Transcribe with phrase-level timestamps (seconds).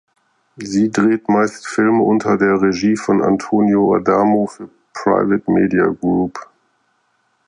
[0.57, 6.39] Sie dreht meist Filme unter der Regie von Antonio Adamo für Private Media Group.